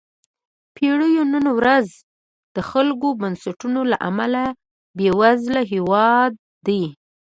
[0.75, 1.87] پیرو نن ورځ
[2.55, 4.43] د خپلو بنسټونو له امله
[4.97, 6.31] بېوزله هېواد
[6.67, 6.83] دی.